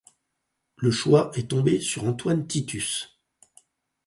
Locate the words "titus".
2.47-3.19